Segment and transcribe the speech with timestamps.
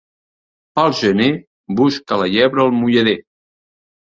[0.79, 1.27] Pel gener
[1.81, 3.17] busca la llebre el mullader.